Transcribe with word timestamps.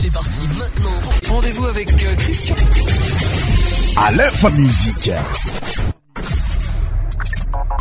C'est 0.00 0.12
parti 0.12 0.42
maintenant. 0.58 1.30
Rendez-vous 1.34 1.64
avec 1.66 1.90
euh, 1.90 2.14
Christian. 2.18 2.54
À 3.96 4.12
l'info 4.12 4.50
musique. 4.50 5.10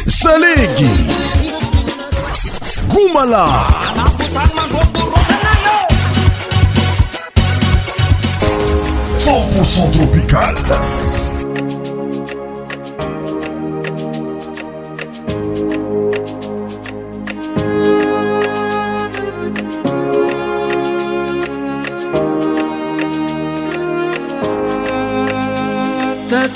Salégui. 0.08 0.86
Goumala. 2.88 3.48
Tropical. 9.92 10.56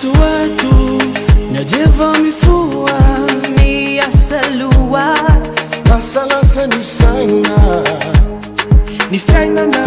watu 0.07 0.21
watu 0.21 1.01
najeva 1.51 2.13
mifua 2.19 2.99
miasalua 3.57 5.15
masalasa 5.89 6.67
ni 6.67 6.83
sana 6.83 7.83
nifiainana 9.11 9.85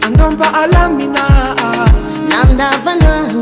andamba 0.00 0.54
alamina 0.54 1.24
nandava 2.28 2.94
na 2.96 3.32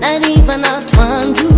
nariva 0.00 0.56
na 0.56 0.82
twandru 0.82 1.57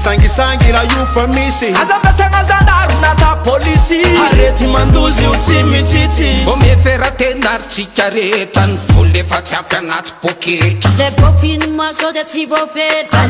sangisangy 0.00 0.72
raha 0.72 0.84
io 0.96 1.04
fa 1.12 1.26
misy 1.28 1.66
azampasagnazana 1.82 2.72
aronata 2.82 3.36
polisy 3.44 4.00
arety 4.30 4.66
mandozy 4.72 5.22
io 5.24 5.32
tsy 5.36 5.56
mitsitsy 5.72 6.30
vô 6.46 6.54
me 6.56 6.72
feratenaritsika 6.82 8.04
rehetra 8.14 8.62
ny 8.66 8.74
vo 8.96 9.00
lefa 9.04 9.38
tsi 9.42 9.54
afaka 9.54 9.76
anaty 9.78 10.12
boketa 12.46 13.20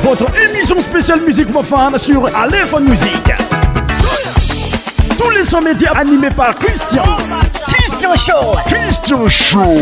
Votre 0.02 0.26
émission 0.44 0.78
spéciale 0.80 1.20
musique 1.22 1.50
profane 1.50 1.96
sur 1.98 2.28
Aléphone 2.36 2.90
Music. 2.90 3.24
Tous 5.19 5.30
les 5.30 5.44
sons 5.44 5.62
médias 5.62 5.92
animés 5.92 6.30
par 6.30 6.54
Christian. 6.56 7.02
Christian 7.69 8.14
Show. 8.16 8.54
Christian 8.66 9.28
Show. 9.28 9.74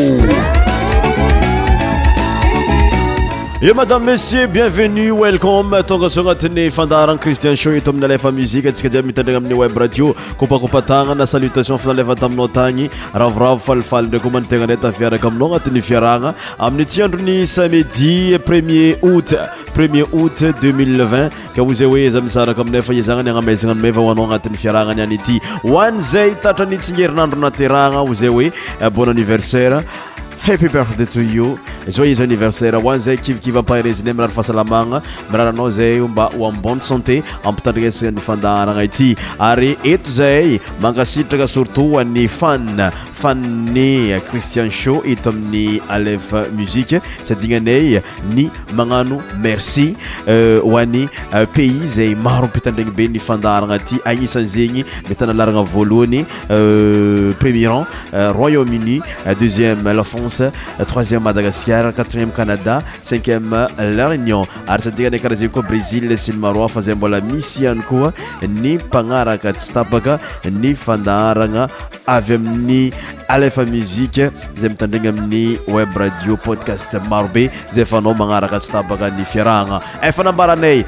e 3.62 3.74
madame 3.74 4.06
messieur 4.12 4.48
bienvenu 4.48 5.20
welcom 5.20 5.68
tonga 5.84 6.08
zao 6.08 6.24
agnatin'ny 6.30 6.70
fandarana 6.70 7.18
christian 7.20 7.52
show 7.54 7.74
eto 7.76 7.90
amin'ny 7.92 8.08
alfa 8.14 8.30
muzike 8.32 8.70
antsika 8.72 8.88
zi 8.88 9.02
mitandragna 9.04 9.36
amin'ny 9.42 9.58
web 9.58 9.76
ratio 9.76 10.14
kopakoupatagna 10.40 11.12
na 11.14 11.26
salutation 11.28 11.76
finalefa 11.76 12.16
taminao 12.16 12.48
tagny 12.48 12.86
ravoravo 13.12 13.60
falifali 13.60 14.08
ndra 14.08 14.20
koa 14.24 14.32
manotegna 14.32 14.64
ndray 14.64 14.80
tafiaraka 14.80 15.28
aminao 15.28 15.50
anatin'ny 15.52 15.82
fiaragna 15.88 16.32
amin'ny 16.58 16.86
tyandro 16.88 17.20
ny 17.20 17.36
samedi 17.46 18.38
premier 18.46 18.96
oût 19.02 19.28
premier 19.76 20.08
août 20.12 20.40
2020 20.40 21.28
ke 21.54 21.60
o 21.60 21.68
zay 21.74 21.86
oe 21.86 22.08
zah 22.16 22.24
misaraka 22.24 22.64
aminay 22.64 22.80
fa 22.82 22.96
izagn 22.96 23.20
ny 23.28 23.28
anamezana 23.36 23.76
anymafaoanao 23.76 24.24
agnatin'ny 24.30 24.56
fiaragna 24.56 24.94
ny 24.96 25.04
any 25.04 25.18
ity 25.20 25.36
hoany 25.68 26.00
zay 26.00 26.32
tatrany 26.40 26.80
tsignerinandro 26.80 27.36
natiragna 27.44 28.08
ozay 28.08 28.32
oe 28.32 28.88
bon 28.90 29.12
anniversaire 29.12 29.84
happadtou 30.46 31.58
zoizy 31.88 32.22
anniversaire 32.22 32.76
hoanzaykivikivyampahrezinay 32.78 34.12
irary 34.14 34.32
fahasalamana 34.32 35.00
miraranao 35.32 35.70
zaymba 35.70 36.28
hoabonne 36.36 36.80
santé 36.80 37.22
ampitadrns 37.44 38.02
yfandarana 38.04 38.86
ty 38.88 39.14
ary 39.40 39.76
eto 39.84 40.10
zay 40.16 40.60
magasitraka 40.80 41.46
surtout 41.48 41.94
hoa'y 41.96 42.28
fan 42.28 42.66
fany 43.22 44.16
cristian 44.30 44.70
sho 44.72 45.00
ito 45.04 45.30
amin'ny 45.32 45.80
alev 45.92 46.30
muzike 46.56 47.00
sadinanay 47.24 47.98
ny 48.32 48.48
manano 48.76 49.20
merci 49.42 49.90
hoa'nypays 50.26 51.10
euh, 51.36 51.64
euh, 51.84 51.92
zay 51.96 52.14
marompitandrny 52.14 52.92
be 52.92 53.08
nifandarana 53.08 53.78
ty 53.80 53.96
anisanzegny 54.04 54.84
mety 55.08 55.24
analaranavolohany 55.24 56.22
euh, 56.52 57.32
premieran 57.40 57.84
royaume-uni 58.36 59.00
deuxième 59.40 59.82
troisième 60.86 61.22
madagaskara 61.22 61.92
quatrième 61.92 62.30
canada 62.30 62.82
cinqième 63.02 63.66
laréunion 63.78 64.42
ary 64.68 64.82
santikanay 64.82 65.18
karaha 65.18 65.36
zagny 65.40 65.50
koa 65.52 65.62
brezil 65.68 66.10
sy 66.18 66.32
ny 66.34 66.38
maroa 66.40 66.68
fa 66.68 66.82
zay 66.82 66.94
mbola 66.94 67.20
misy 67.24 67.64
ihany 67.66 67.82
koa 67.88 68.10
ny 68.46 68.76
mpagnaraka 68.78 69.52
tsy 69.56 69.72
tapaka 69.74 70.18
ny 70.60 70.74
fandaharagna 70.76 71.66
avy 72.06 72.38
amin'ny 72.38 72.82
alefa 73.28 73.64
muzike 73.72 74.30
zay 74.58 74.70
mitandrigna 74.70 75.12
amin'ny 75.14 75.44
web 75.76 75.94
radio 75.96 76.36
podcast 76.38 76.94
marobe 77.10 77.48
zay 77.74 77.84
fa 77.84 78.00
nao 78.00 78.14
magnaraka 78.14 78.58
tsy 78.62 78.72
tapaka 78.74 79.10
ny 79.16 79.24
fiarahagna 79.26 79.82
efanambaranay 80.02 80.84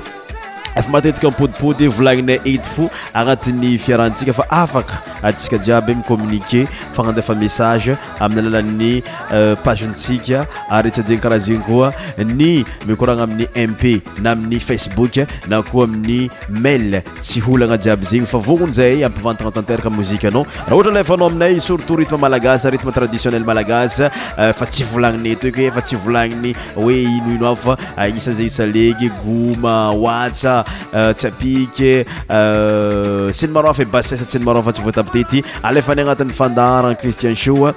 efa 0.77 0.91
matetika 0.91 1.31
podipody 1.37 1.87
volaniny 1.93 2.39
et 2.49 2.67
fo 2.67 2.89
anatin'ny 3.17 3.75
fiarahatsika 3.85 4.33
fa 4.37 4.45
afaka 4.63 4.95
atsika 5.29 5.57
jiabyncommunike 5.59 6.61
fanadefa 6.97 7.35
message 7.35 7.97
amin'y 8.21 8.45
alala'ny 8.47 8.93
euh, 9.33 9.55
pazentsika 9.65 10.47
arytsadinakaraha 10.71 11.41
zegny 11.47 11.63
koa 11.67 11.91
ny 12.25 12.65
mikorana 12.89 13.23
amin'ny 13.29 13.47
mp 13.75 13.85
na 14.25 14.31
amin'ny 14.37 14.59
facebook 14.61 15.15
na 15.51 15.61
koa 15.63 15.85
amin'ny 15.89 16.21
mail 16.65 16.91
tsy 17.21 17.39
olana 17.53 17.77
jiaby 17.79 18.05
zegny 18.15 18.27
fa 18.27 18.39
vonony 18.41 18.73
zayampivatantateraka 18.79 19.91
mozikanao 19.91 20.47
raha 20.67 20.75
ohatra 20.79 21.05
fnaoaminay 21.05 21.61
srtottmalaastrdiieaaas 21.61 24.01
euh, 24.07 24.55
fa 24.59 24.67
tsyvlaniy 24.67 25.37
etfa 25.37 25.83
tsy 25.83 25.97
vaniy 26.09 26.55
oeinoino 26.81 27.57
fa 27.61 27.73
aisanzenisaegygmasa 28.07 30.62
Euh, 30.95 31.13
tsyapiky 31.15 32.05
euh, 32.31 33.33
sy 33.33 33.49
ny 33.49 33.55
maroafa 33.57 33.87
i 33.87 33.89
bases 33.89 34.21
tsy 34.29 34.41
ny 34.43 34.47
maroafa 34.47 34.75
tsy 34.77 34.85
voatabyte 34.85 35.25
ty 35.31 35.41
alefany 35.69 36.05
agnatin'ny 36.05 36.37
fandaran 36.37 36.99
cristian 37.01 37.33
shoa 37.37 37.73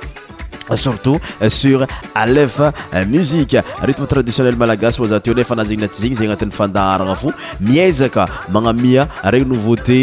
Euh, 0.72 0.76
surtout 0.76 1.20
euh, 1.42 1.48
sur 1.50 1.86
alef 2.16 2.60
euh, 2.60 2.72
musiqe 3.06 3.58
rytme 3.86 4.06
traditionnel 4.08 4.56
malagasy 4.58 5.00
zatonafanazn 5.06 5.76
natsy 5.78 6.08
zgny 6.08 6.16
za 6.18 6.24
anatin'ny 6.26 6.52
fandaarana 6.58 7.16
fo 7.16 7.32
mizaka 7.62 8.26
manamia 8.50 9.06
ray 9.32 9.44
nouveauté 9.46 9.98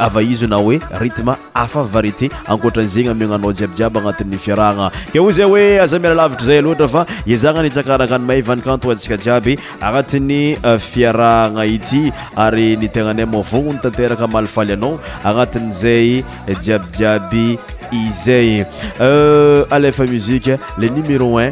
avaizo 0.00 0.46
na 0.48 0.56
oe 0.58 0.78
rtme 1.02 1.34
afa 1.52 1.82
varité 1.84 2.30
ankotranzegny 2.48 3.10
amianao 3.12 3.52
jiabjiaby 3.52 3.98
anati'ny 4.02 4.38
firahana 4.40 4.88
ke 5.12 5.20
o 5.20 5.30
zay 5.30 5.44
oe 5.46 5.64
azamilalavitrazay 5.84 6.62
oatra 6.64 6.88
fa 6.88 7.04
zana 7.44 7.60
ntsakaraka 7.68 8.16
y 8.16 8.22
mahayanikantotsika 8.26 9.16
jiaby 9.20 9.58
agnatiny 9.80 10.56
fiarahana 10.88 11.66
ity 11.68 12.08
ary 12.46 12.76
nytegnaaymononytkmafayao 12.80 14.96
anat'zayjiabjiaby 15.24 17.46
Isei. 17.92 18.66
Euh, 19.00 19.64
Aleph 19.70 20.00
Musique, 20.00 20.50
le 20.78 20.88
numéro 20.88 21.38
1 21.38 21.50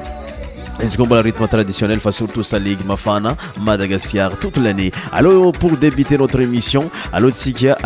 Zgomba 0.84 1.16
le 1.16 1.20
rythme 1.20 1.46
traditionnel, 1.46 1.98
enfin 1.98 2.10
surtout 2.10 2.42
sa 2.42 2.58
ligue 2.58 2.80
Mafana, 2.84 3.36
Madagascar, 3.60 4.32
toute 4.40 4.56
l'année. 4.56 4.90
Alors 5.12 5.52
pour 5.52 5.76
débuter 5.76 6.18
notre 6.18 6.40
émission, 6.40 6.90
alors 7.12 7.30
Tsikia 7.30 7.76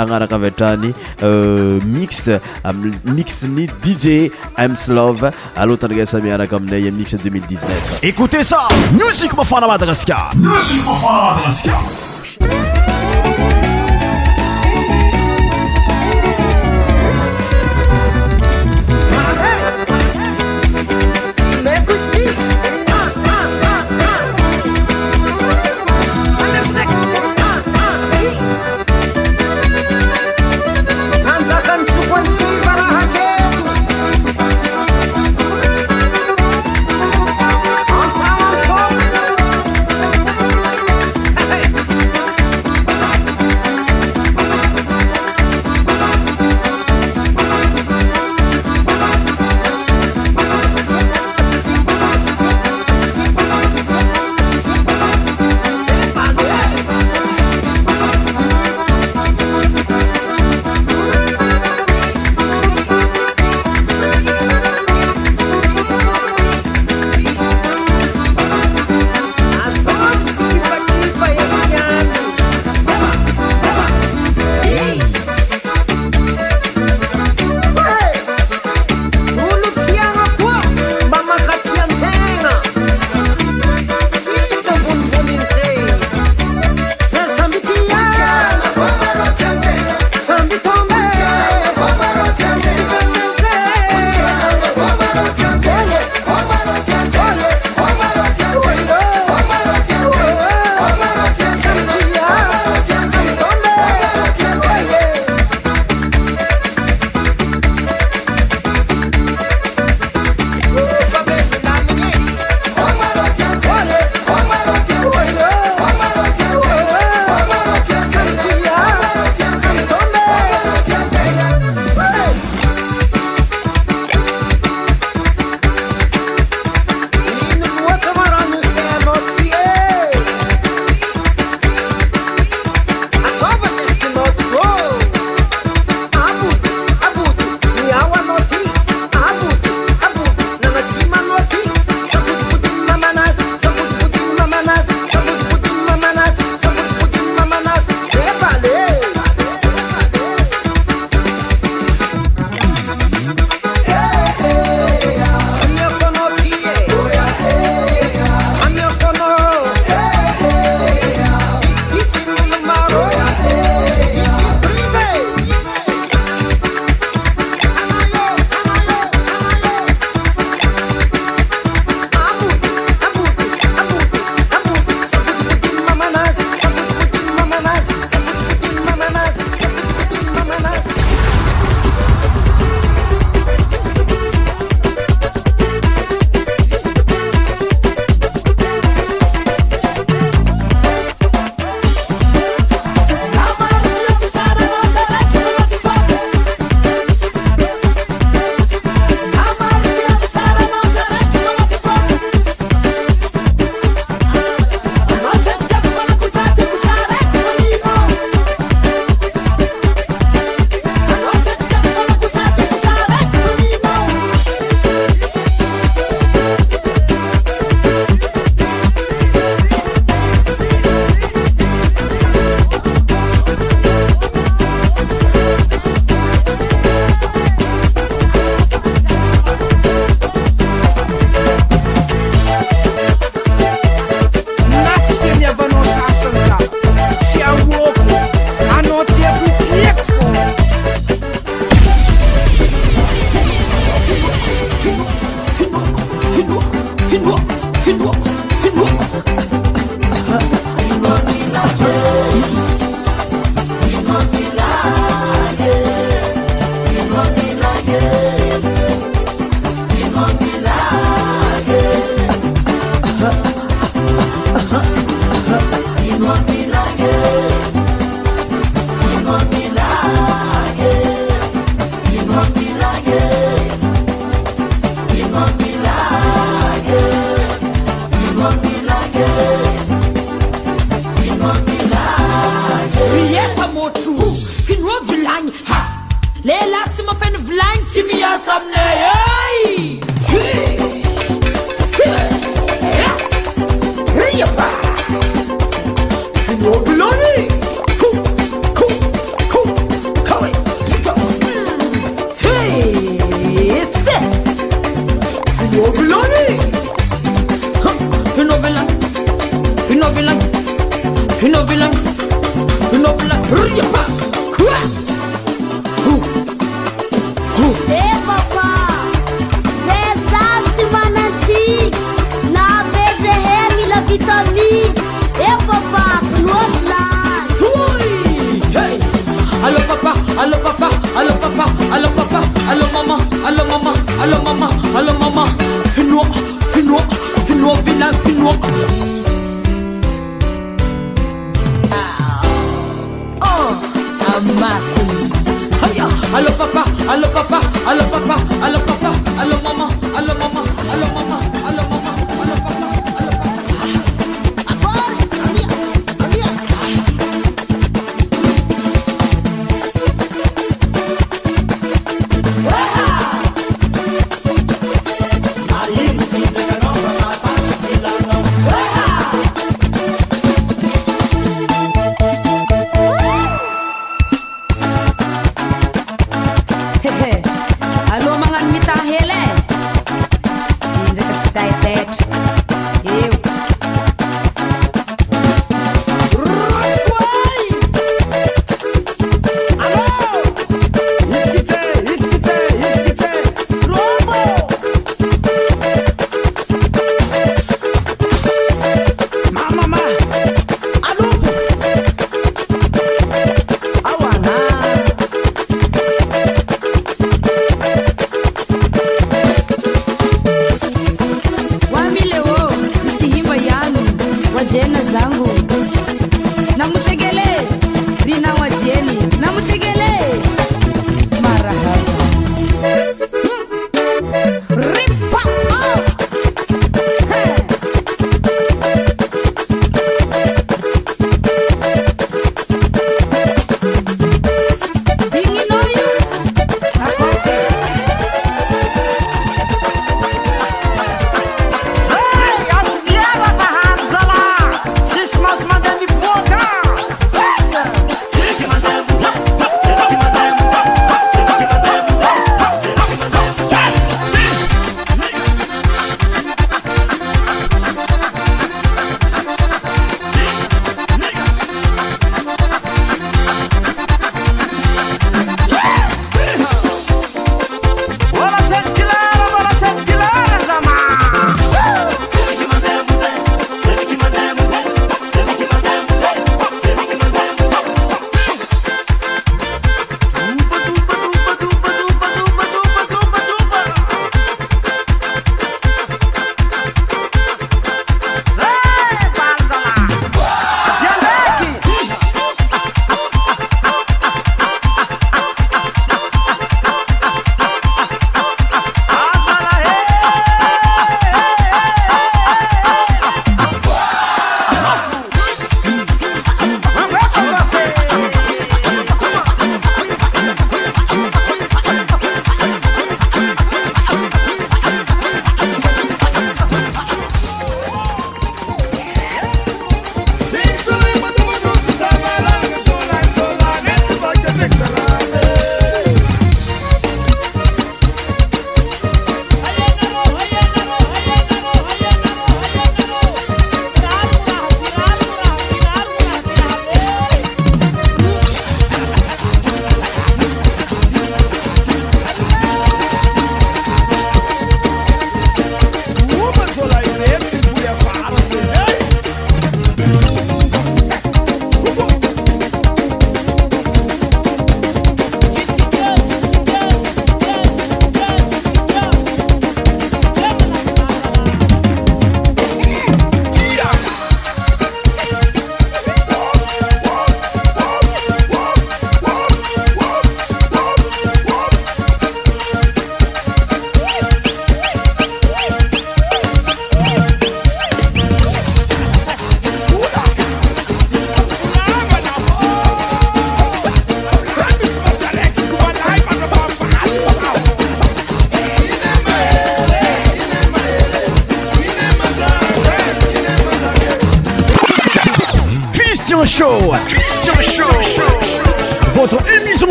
euh, 1.22 1.80
mix, 1.84 2.24
mix 3.04 3.42
ni 3.42 3.66
DJ, 3.84 4.30
M's 4.56 4.88
Love, 4.88 5.30
alors 5.56 5.76
Tangasami 5.78 6.30
Arakamnei, 6.30 6.90
mix 6.90 7.14
2019. 7.16 8.00
Écoutez 8.04 8.42
ça! 8.42 8.66
Musique 8.94 9.36
Mafana 9.36 9.66
Madagascar! 9.66 10.32
Musique 10.36 10.86
Mafana 10.86 11.32
Madagascar! 11.34 12.74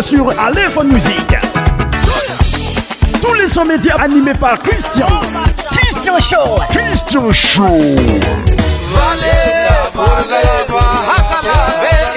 sur 0.00 0.30
Aléphone 0.40 0.92
Musique. 0.92 1.36
Tous 3.22 3.32
les 3.34 3.46
sons 3.46 3.64
médias 3.64 3.94
animés 3.96 4.32
par 4.38 4.58
Christian. 4.58 5.06
Christian 5.70 6.18
Show. 6.18 6.60
Christian 6.70 7.32
Show. 7.32 7.78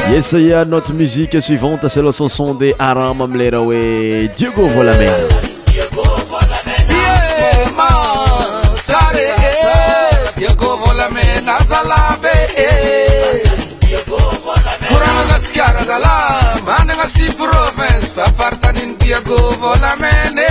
Yes, 0.10 0.34
notre 0.34 0.91
musique 0.93 1.39
suivante, 1.39 1.88
c'est 1.88 2.02
le 2.02 2.12
son 2.12 2.54
des 2.56 2.74
Aram 2.80 3.28
Mlerawe, 3.32 4.28
Diego 4.36 4.65
Volamé. 4.76 5.08
Mama 17.02 17.10
si 17.18 17.32
province, 17.34 18.12
papa 18.14 18.52
tanin 18.62 18.94
biago 19.02 19.40
vola 19.60 19.96
mene 19.98 20.51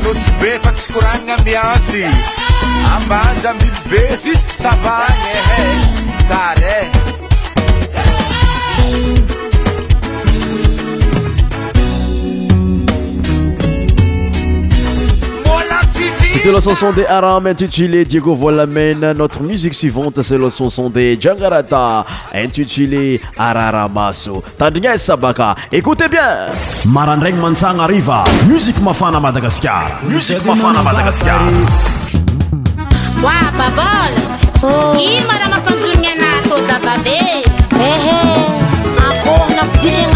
nosy 0.02 0.30
be 0.40 0.52
fa 0.64 0.72
tsykoranina 0.76 1.34
ambiansy 1.36 2.04
abanja 2.94 3.54
mbilo 3.54 3.80
be 3.90 4.02
sisk 4.22 4.50
savany 4.62 5.26
eh, 5.36 5.58
eh, 5.60 5.80
sar 6.28 6.58
e 6.76 6.95
le 16.46 16.52
la 16.54 16.60
chanson 16.60 16.92
des 16.92 17.04
Aram, 17.04 17.44
intitulé 17.46 18.04
Diego 18.04 18.34
Volamen. 18.34 19.12
Notre 19.14 19.42
musique 19.42 19.74
suivante, 19.74 20.22
c'est 20.22 20.38
la 20.38 20.48
chanson 20.48 20.88
des 20.88 21.18
Jangarata 21.20 22.04
intitulée 22.32 23.20
Araramaso. 23.36 24.42
Tadnya 24.56 24.96
Sabaka. 24.96 25.54
Écoutez 25.72 26.08
bien. 26.08 26.46
Marandreng 26.86 27.36
Mansang 27.36 27.78
arrive. 27.80 28.12
Musique 28.48 28.80
mafana 28.80 29.18
Madagascar. 29.18 29.98
Musique 30.08 30.44
mafana 30.44 30.82
Madagascar. 30.82 31.40
Wa 33.22 33.32
babol. 33.56 34.94
Ki 34.96 35.20
oh. 35.22 35.26
marama 35.26 35.60
panzunya 35.62 36.14
na 36.16 36.48
to 36.48 36.58
eh, 37.06 37.42
Ehe. 37.74 38.22
Akorna 38.96 39.64
pirena 39.80 40.15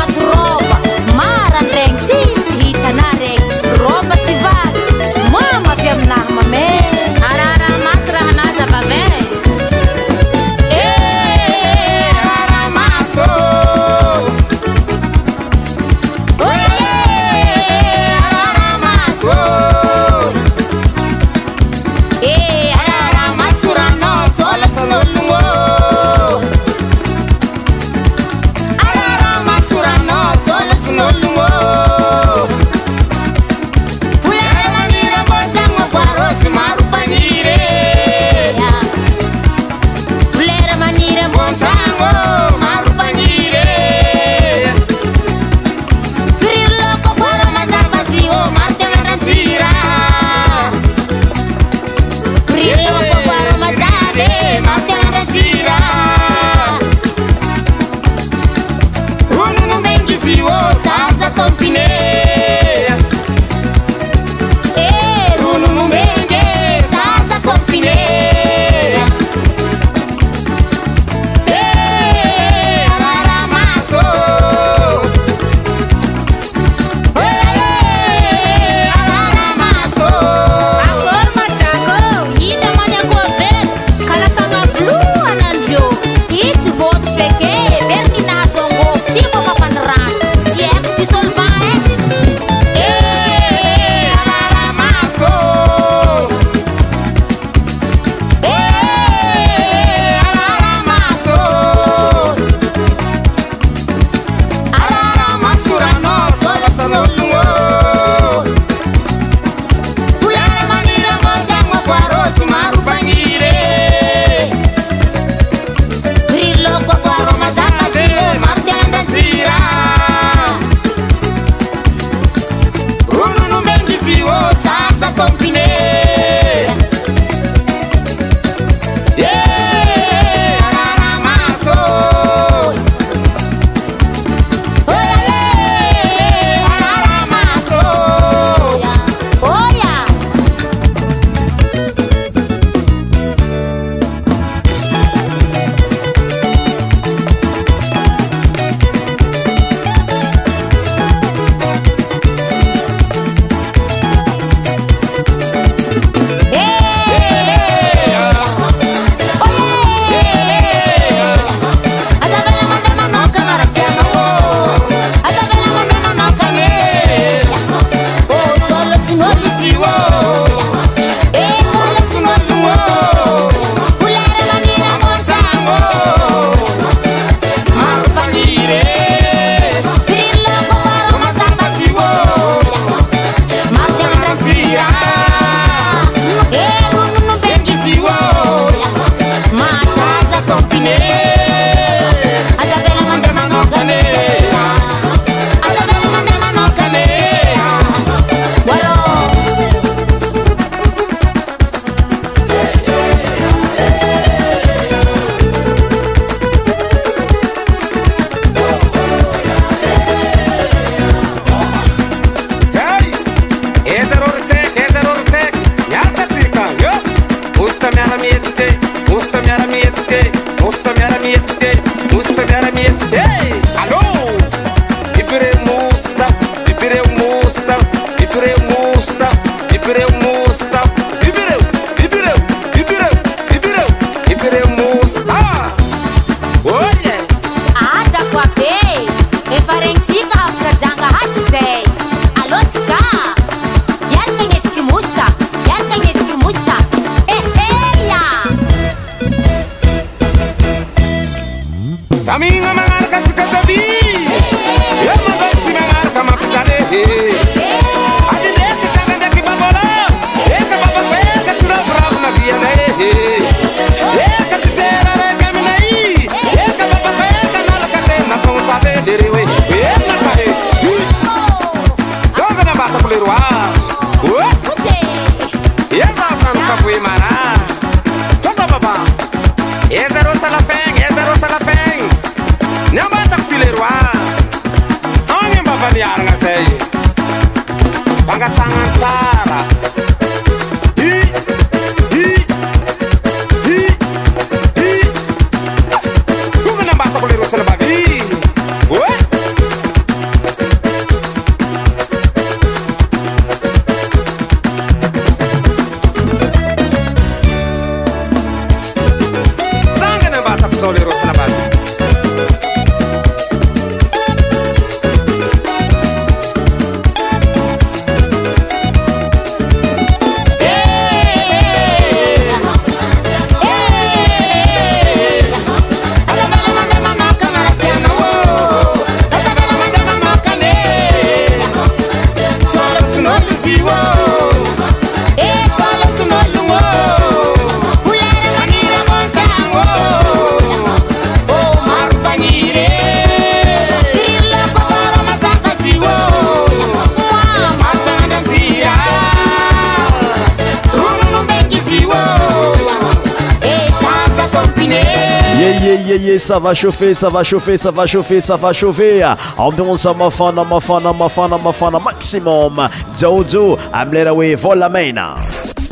ava 356.50 356.74
chafe 356.74 357.14
sava 357.14 357.44
cafe 357.44 357.76
sava 357.78 358.06
chafe 358.06 358.40
savachofe 358.42 359.22
ambiosa 359.56 360.12
mafana 360.14 360.64
mafana 360.64 361.12
mafana 361.12 361.58
mafana 361.58 362.00
maximum 362.00 362.88
zaojo 363.14 363.78
amlera 363.92 364.32
oe 364.32 364.54
vola 364.56 364.88
maina 364.88 365.36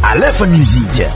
alefa 0.03 0.47
musik 0.47 1.09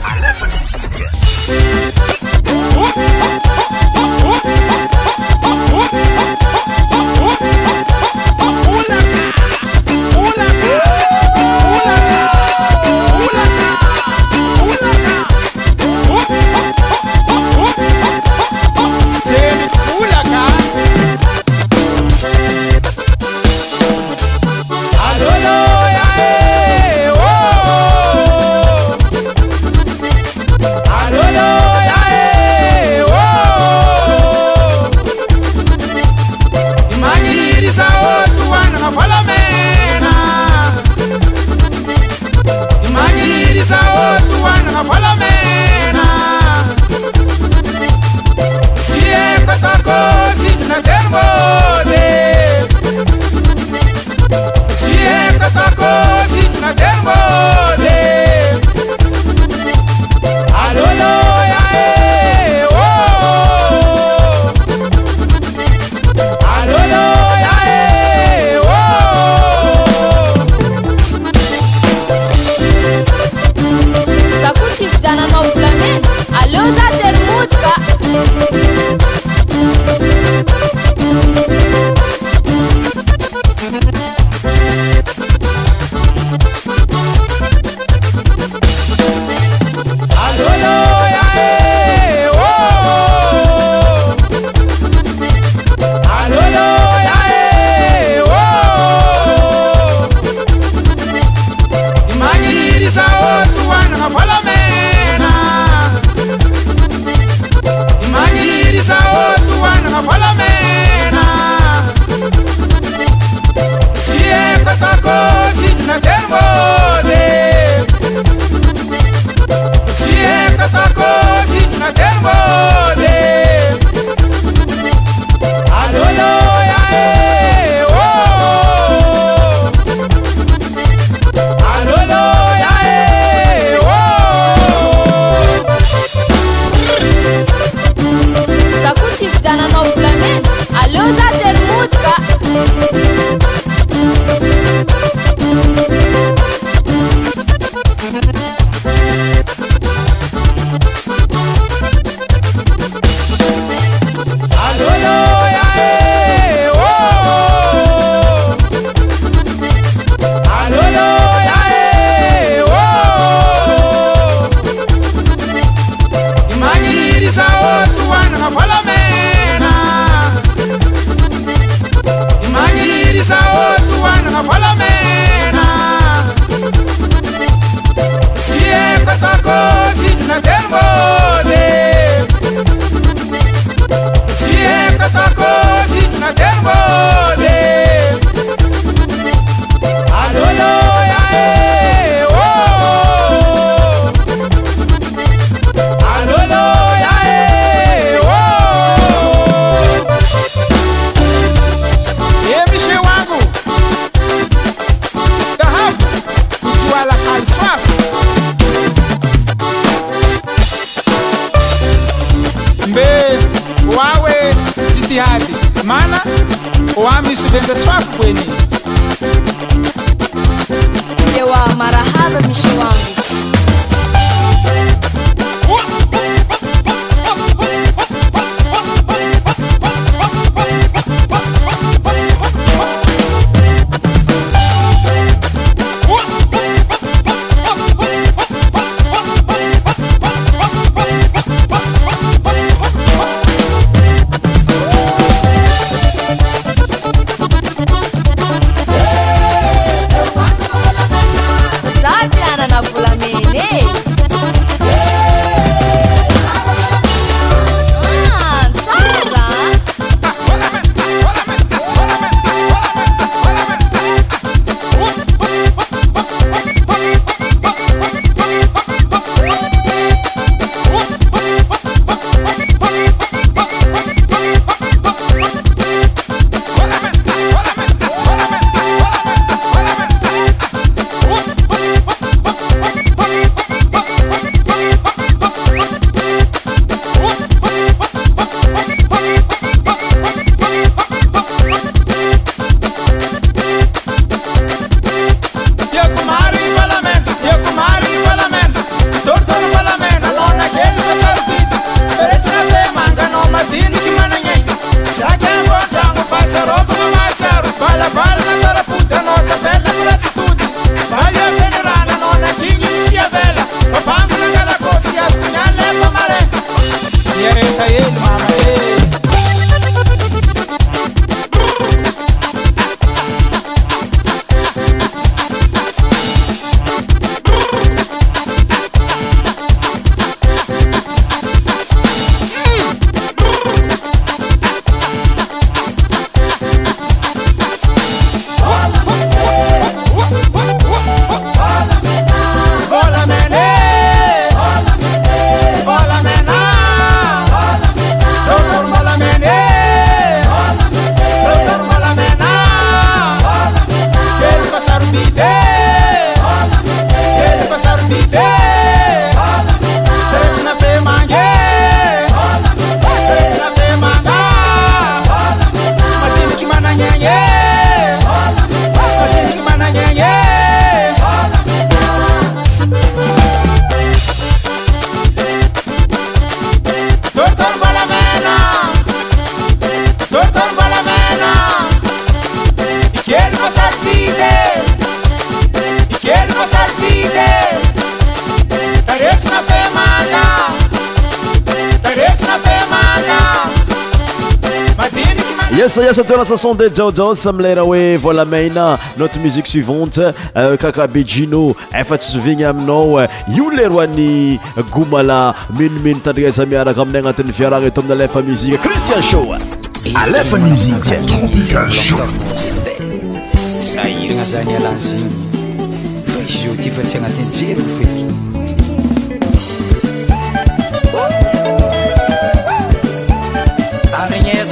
sasonde 396.45 396.89
jaojas 396.89 397.45
amlayraha 397.47 397.87
hoe 397.87 398.17
vola 398.17 398.43
meina 398.45 398.97
notre 399.17 399.39
musiqe 399.39 399.67
suivante 399.69 400.19
euh, 400.55 400.75
kakabe 400.77 401.23
jino 401.23 401.73
efa 401.93 402.15
eh, 402.15 402.19
tsysovigny 402.21 402.63
euh, 402.63 402.69
aminao 402.69 403.27
ioo 403.57 403.69
leroan'ny 403.71 404.59
gomala 404.91 405.55
menomeno 405.79 406.19
tandria 406.23 406.51
zamiaraka 406.51 407.01
aminay 407.01 407.21
agnatin'ny 407.23 407.51
viarana 407.59 407.87
eto 407.87 408.01
amin 408.01 408.11
alefa 408.11 408.41
muzike 408.41 408.81
christian 408.83 409.21
shoea 409.21 409.57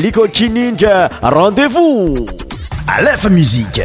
lico 0.00 0.24
kininge 0.28 0.88
rendez-vous 1.20 2.14
alef 2.88 3.24
musiqe 3.28 3.84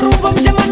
derrubamos 0.00 0.44
é 0.44 0.52
mais 0.52 0.65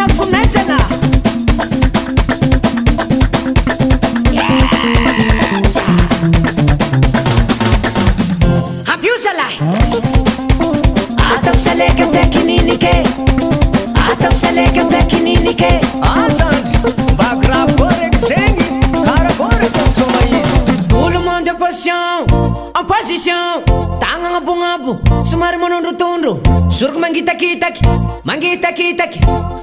تكيتك 28.56 29.10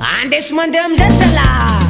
عنديشمندمججلا 0.02 1.82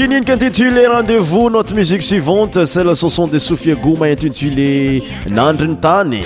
ninik 0.00 0.28
intitulé 0.30 0.86
rendezvous 0.86 1.50
notre 1.50 1.74
musique 1.74 2.00
suivante 2.02 2.64
celle 2.64 2.94
soson 2.96 3.26
des 3.26 3.38
sofie 3.38 3.74
gouma 3.74 4.06
intitulé 4.06 5.02
nandriny 5.28 5.76
tany 5.76 6.22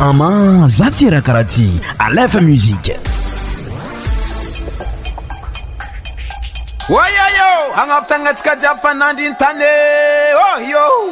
ama 0.00 0.66
za 0.68 0.90
tyrahakaraha 0.90 1.44
ty 1.44 1.68
alefa 1.98 2.40
musiqe 2.40 2.96
iio 6.88 7.76
anaa 7.82 8.00
tagnatsika 8.08 8.56
jiaby 8.60 8.80
fanandryny 8.82 9.34
tanye 9.38 9.72
oio 10.50 10.84
oh, 10.96 11.02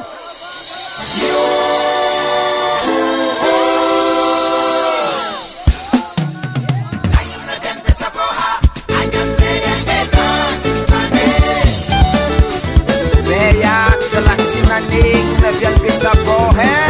your 16.52 16.62
hand. 16.62 16.89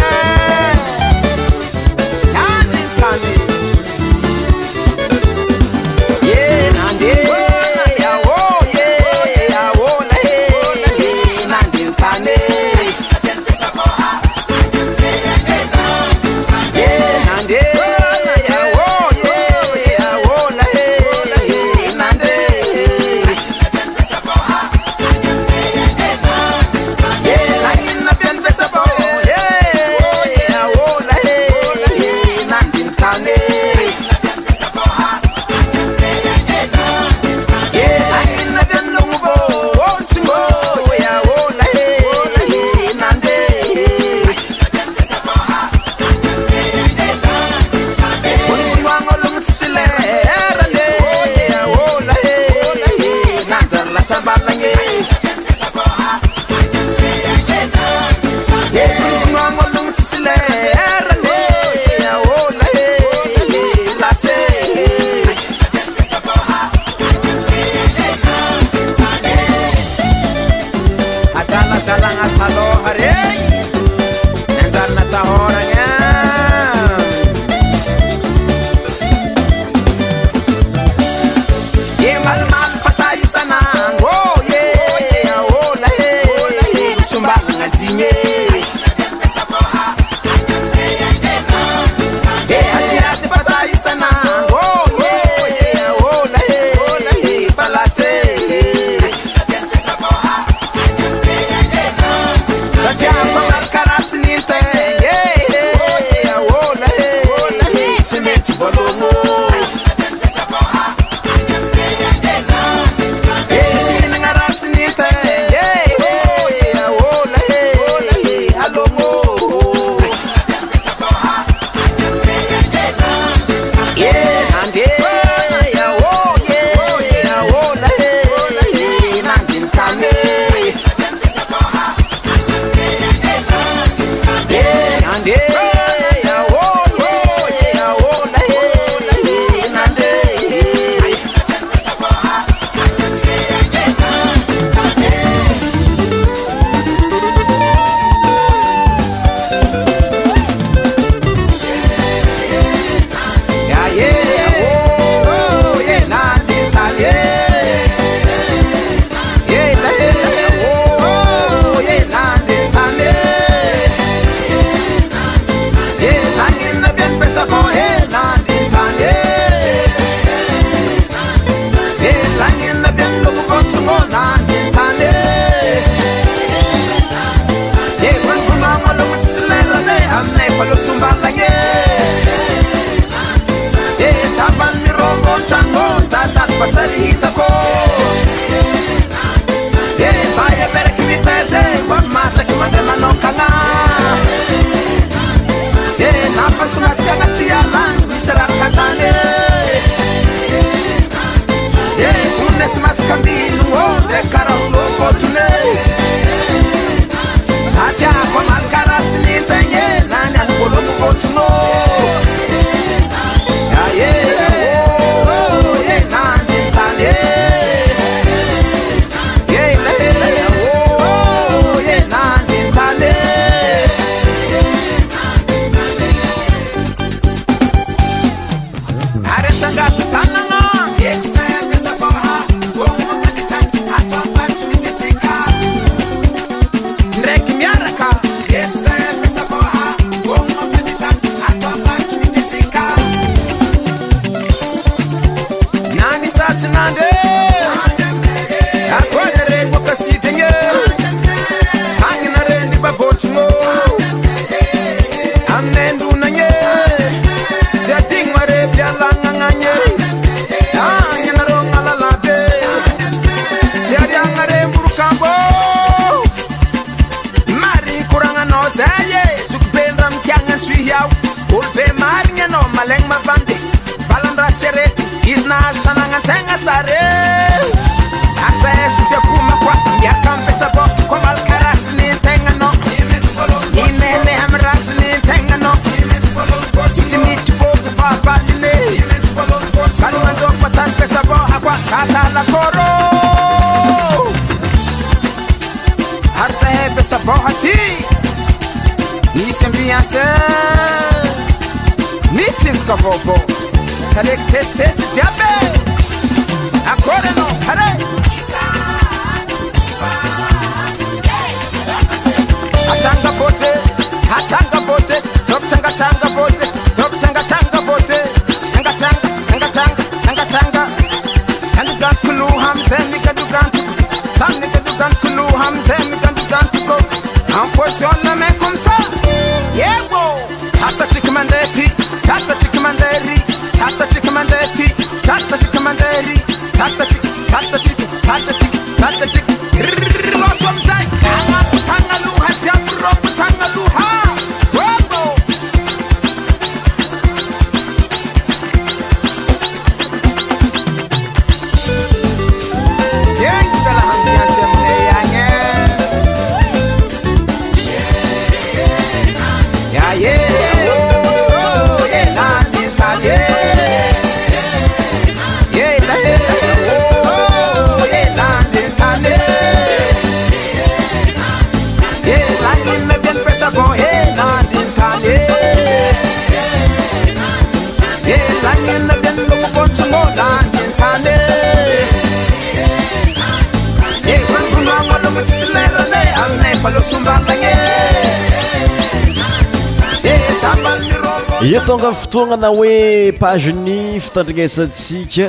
toagnana 392.31 392.70
oe 392.72 393.33
pazeny 393.41 394.20
fitandrignesatsika 394.22 395.49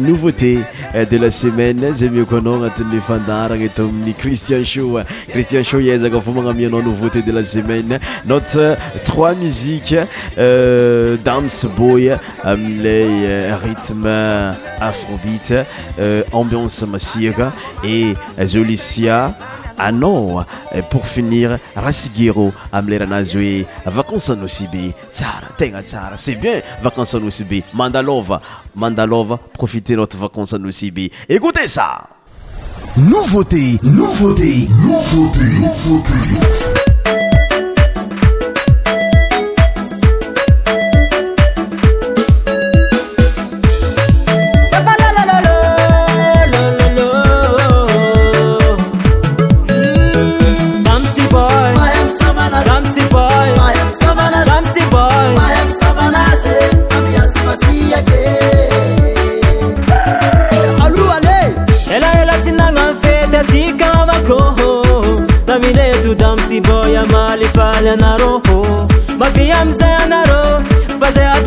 nouveauté 0.00 0.60
de 1.10 1.16
la 1.18 1.30
semaine 1.30 1.90
zay 1.98 2.08
miko 2.14 2.38
anao 2.38 2.56
anatinne 2.60 3.00
fandarana 3.02 3.68
to 3.76 3.88
min'ny 3.90 4.14
cristian 4.14 4.62
sho 4.64 4.92
cristian 5.32 5.64
show 5.64 5.80
iezaka 5.82 6.20
fomagnamianao 6.20 6.82
nouveauté 6.82 7.22
de 7.22 7.32
la 7.32 7.44
semaine 7.44 7.98
not 8.26 8.54
trois 9.04 9.34
musiqe 9.34 9.98
euh, 10.38 11.16
damse 11.24 11.66
boy 11.76 12.12
amiley 12.44 13.10
euh, 13.26 13.56
rythme 13.64 14.06
afrobeat 14.80 15.54
euh, 15.98 16.22
ambionce 16.32 16.84
masiaka 16.86 17.50
et 17.82 18.14
aza 18.38 18.58
lisia 18.60 19.34
Ah 19.76 19.90
non, 19.90 20.44
eh, 20.72 20.82
pour 20.82 21.06
finir 21.06 21.58
Rasigiro, 21.74 22.52
Amlera 22.70 23.06
na 23.06 23.22
vacances 23.86 24.30
anosy 24.30 24.68
Tsar, 24.68 25.00
tsara 25.44 25.48
tegna 25.58 25.82
tsara 25.82 26.16
c'est 26.16 26.36
bien 26.36 26.60
vacances 26.82 27.14
anosy 27.14 27.64
mandalova 27.72 28.40
mandalova 28.76 29.38
profitez 29.54 29.96
notre 29.96 30.16
vacances 30.16 30.52
anosy 30.52 31.10
écoutez 31.28 31.66
ça 31.68 32.08
nouveauté 32.96 33.78
nouveauté 33.82 34.68
nouveauté 34.82 35.44
nouveauté 35.60 36.83
zisimslsfftianr 67.84 70.30
ba 71.00 71.08
svaibk 71.14 71.42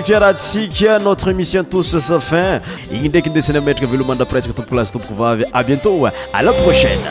fiaratsika 0.08 1.00
notre 1.00 1.28
émission 1.32 1.66
tous 1.66 1.98
sa 2.00 2.20
fin 2.22 2.62
igny 2.90 3.10
ndraiky 3.10 3.30
ndesina 3.30 3.60
metraka 3.60 3.92
velomanda 3.92 4.26
presque 4.26 4.54
tompoko 4.54 4.76
lasy 4.76 4.94
tompoko 4.94 5.14
vavy 5.20 5.44
à 5.52 5.62
bientôt 5.64 6.06
à 6.06 6.42
la 6.44 6.54
prochaine 6.54 7.02